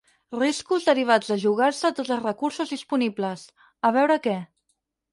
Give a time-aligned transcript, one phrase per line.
[0.43, 3.47] Riscos derivats de jugar-se tots els recursos disponibles,
[3.91, 4.39] a veure què.